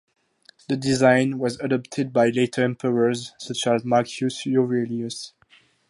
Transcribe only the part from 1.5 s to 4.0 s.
adopted by later emperors such as